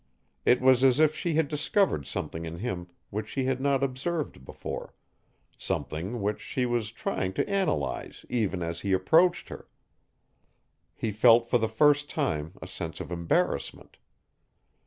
[0.47, 4.43] It was as if she had discovered something in him which she had not observed
[4.43, 4.95] before,
[5.59, 9.67] something which she was trying to analyze even as he approached her.
[10.95, 13.97] He felt for the first time a sense of embarrassment.